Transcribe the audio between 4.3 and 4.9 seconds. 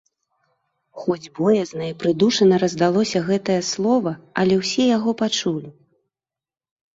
але ўсе